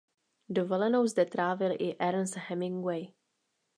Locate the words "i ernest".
1.71-2.35